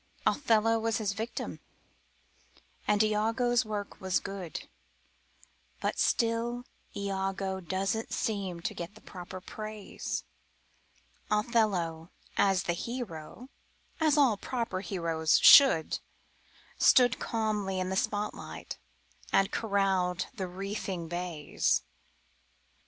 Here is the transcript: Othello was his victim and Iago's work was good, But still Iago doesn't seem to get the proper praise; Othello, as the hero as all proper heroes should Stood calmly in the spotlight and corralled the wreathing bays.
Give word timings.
Othello 0.25 0.79
was 0.79 0.97
his 0.97 1.13
victim 1.13 1.59
and 2.87 3.03
Iago's 3.03 3.63
work 3.63 4.01
was 4.01 4.19
good, 4.19 4.67
But 5.79 5.99
still 5.99 6.65
Iago 6.95 7.59
doesn't 7.59 8.11
seem 8.11 8.61
to 8.61 8.73
get 8.73 8.95
the 8.95 9.01
proper 9.01 9.39
praise; 9.39 10.23
Othello, 11.29 12.09
as 12.35 12.63
the 12.63 12.73
hero 12.73 13.49
as 13.99 14.17
all 14.17 14.37
proper 14.37 14.79
heroes 14.79 15.37
should 15.37 15.99
Stood 16.79 17.19
calmly 17.19 17.79
in 17.79 17.89
the 17.89 17.95
spotlight 17.95 18.79
and 19.31 19.51
corralled 19.51 20.25
the 20.33 20.47
wreathing 20.47 21.09
bays. 21.09 21.83